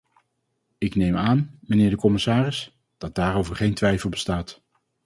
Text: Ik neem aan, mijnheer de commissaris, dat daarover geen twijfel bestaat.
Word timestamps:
Ik 0.77 0.95
neem 0.95 1.17
aan, 1.17 1.57
mijnheer 1.61 1.89
de 1.89 1.95
commissaris, 1.95 2.77
dat 2.97 3.15
daarover 3.15 3.55
geen 3.55 3.73
twijfel 3.73 4.09
bestaat. 4.09 4.61